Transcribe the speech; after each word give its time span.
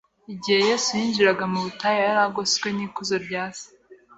Igihe 0.33 0.59
Yesu 0.69 0.89
yinjiraga 0.99 1.43
mu 1.53 1.59
butayu, 1.65 1.99
yari 2.07 2.21
agoswe 2.27 2.67
n’ikuzo 2.73 3.15
rya 3.25 3.43
Se. 3.57 3.67